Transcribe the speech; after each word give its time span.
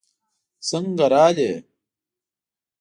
څنګه 0.69 1.05
راغلې؟ 1.13 1.51